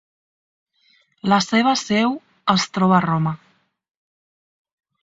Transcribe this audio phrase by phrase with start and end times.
[1.33, 2.17] La seua seu
[2.55, 3.39] es troba a Roma.